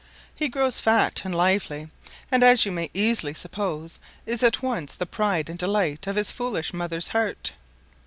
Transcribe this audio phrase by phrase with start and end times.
[0.33, 1.91] He grows fat and lively,
[2.31, 6.31] and, as you may easily suppose, is at once the pride and delight of his
[6.31, 7.53] foolish mother's heart.